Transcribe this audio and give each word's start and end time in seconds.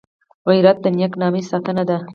غیرت 0.49 0.77
د 0.81 0.85
نېک 0.97 1.13
نامۍ 1.21 1.43
ساتنه 1.49 1.83
ده 1.89 1.97